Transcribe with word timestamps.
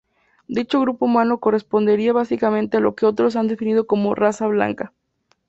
Dicho 0.47 0.81
grupo 0.81 1.05
humano 1.05 1.37
correspondería 1.39 2.11
básicamente 2.11 2.77
a 2.77 2.79
lo 2.79 2.95
que 2.95 3.05
otros 3.05 3.35
han 3.35 3.47
definido 3.47 3.85
como 3.85 4.15
"raza" 4.15 4.47
blanca. 4.47 4.93